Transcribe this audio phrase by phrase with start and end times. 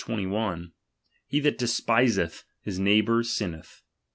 [0.03, 0.73] 21:
[1.27, 3.83] He that despiseth his neighbour, sinneth.